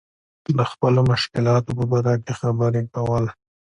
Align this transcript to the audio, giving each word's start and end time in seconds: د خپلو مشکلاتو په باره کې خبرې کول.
د 0.57 0.59
خپلو 0.71 1.01
مشکلاتو 1.11 1.69
په 1.77 1.83
باره 1.91 2.13
کې 2.23 2.33
خبرې 2.39 2.81
کول. 2.93 3.25